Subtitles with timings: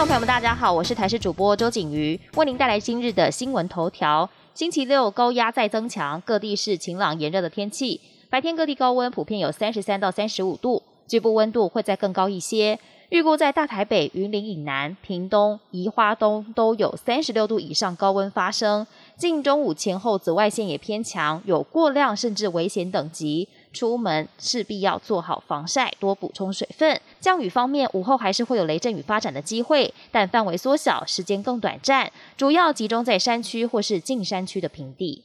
[0.00, 4.26] 众朋友们，大家好，我是台视主播周景瑜，为您带来今日的新闻头条。
[4.54, 8.00] 星期六高压再增强，各地是晴朗炎热的天气。
[8.30, 12.78] 白天各地高温普遍有三十三到三十五度，局部温度会再更高一些。
[13.10, 18.86] 预估在大台北、云林以南、屏东、宜花东都有三十六度以上高温发生。
[19.18, 23.46] 近中午前后，紫外线也偏强，有过量甚至危险等级。
[23.72, 27.00] 出门势必要做好防晒，多补充水分。
[27.20, 35.24] 降雨方面，午后还是会有雷阵雨发展的机会，但范围缩小，时间更短暂，主要集中在山区或是近山区的平地。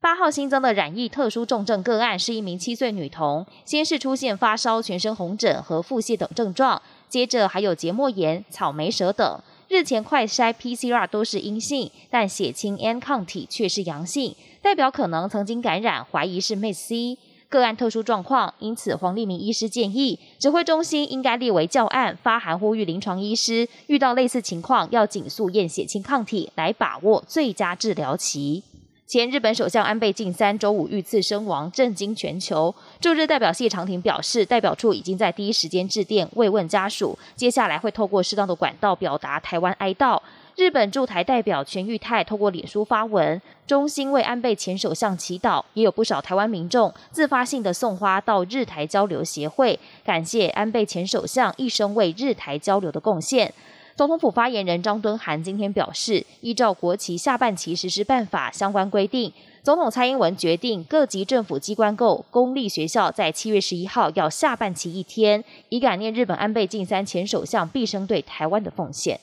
[0.00, 9.40] 八号新增的染疫特殊重症个案是一名七岁女童，先是出现发烧、全身红疹和腹泻等症状，接着还有结膜炎、草莓舌等。
[9.68, 17.16] 日前快筛 PCR 都是阴性，但血清 N 抗体却是阳性，代表可能曾经感染，怀疑是 Miss C
[17.52, 28.62] 个案特殊状况，因此黄立明医师建议指挥中心应该列为教案，发函呼吁临床医师遇到类似情况要紧速验血清抗体，来把握最佳治疗期。
[29.06, 32.74] 前日本首相安倍晋三周五遇刺身亡，震惊全球。
[32.98, 40.18] 驻日代表谢长廷表示，代表处已经在第一时间致电慰问家属，接下来会透过适当的管道表达台湾哀悼。
[40.54, 53.52] 日本驻台代表全玉泰透过脸书发文，衷心为安倍前首相祈祷，也有不少台湾民众自发性的送花到日台交流协会，感谢安倍前首相一生为日台交流的贡献。
[53.96, 69.18] 总统府发言人张敦涵今天表示，依照国旗下半旗实施办法相关规定，总统蔡英文决定各级政府机关、构公立学校在七月十一号要下半旗一天，以感念日本安倍晋三前首相毕生对台湾的奉献。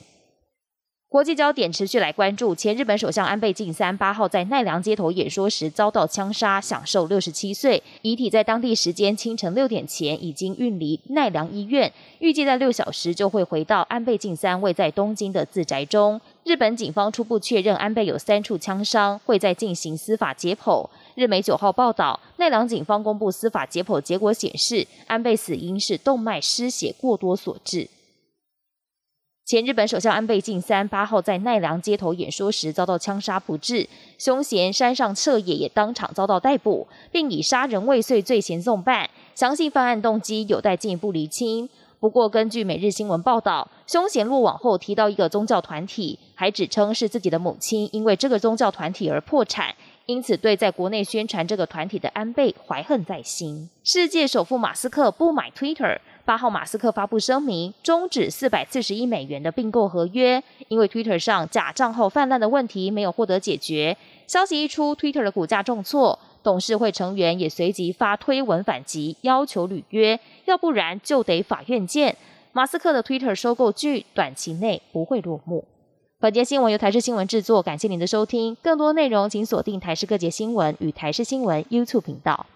[1.10, 16.20] 国际焦点持续来关注，前日本首相安倍晋三八号在奈良街头演说时遭到枪杀，享受六十七岁，遗体在当地时间清晨六点前已经运离奈良医院，预计在六小时就会回到安倍晋三位在东京的自宅中。
[16.44, 20.88] 日本警方初步确认安倍有三处枪伤，会在进行司法解剖。
[21.16, 27.88] 日媒九号报道，奈良警方公布司法解剖结果显示，安倍死因是动脉失血过多所致。
[29.50, 39.10] 前日本首相安倍晋三八号在奈良街头演说时遭到枪杀不治，凶嫌山上彻也也当场遭到逮捕，并以杀人未遂罪嫌送办。
[39.34, 41.68] 详细犯案动机有待进一步厘清。
[41.98, 49.74] 不过，根据每日新闻报道，凶嫌落网后提到一个宗教团体，还指称是自己的母亲因为这个宗教团体而破产，
[50.06, 53.68] 因此对在国内宣传这个团体的安倍怀恨在心。
[53.82, 55.98] 世界首富马斯克不买 Twitter。
[56.24, 63.96] 八号，马斯克发布声明，终止四百四十亿美元的并购合约，因为 Twitter 上假账号泛滥的问题没有获得解决。
[64.26, 72.16] 消息一出，Twitter 的股价重挫，董事会成员也随即发推文反击，要求履约，要不然就得法院见。
[72.52, 75.64] 马斯克的 Twitter 收购剧短期内不会落幕。
[76.20, 78.56] 本节新闻由台视新闻制作，感谢您的收听。
[78.62, 82.46] 更多内容请锁定台视各节新闻与台视新闻 YouTube 频道。